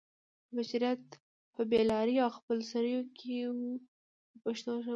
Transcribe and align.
بشریت 0.55 1.03
په 1.53 1.61
بې 1.69 1.81
لارۍ 1.89 2.15
او 2.23 2.29
خپل 2.37 2.57
سرویو 2.71 3.03
کې 3.17 3.33
و 3.47 3.55
په 4.29 4.35
پښتو 4.43 4.71
ژبه. 4.83 4.89